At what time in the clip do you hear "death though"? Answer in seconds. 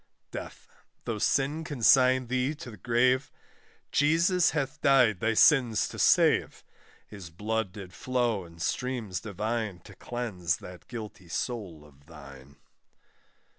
0.31-1.19